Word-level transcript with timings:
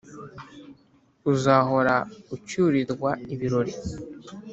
uzahora 1.31 1.95
ucyurirwa 2.35 3.11
ibirori 3.33 3.73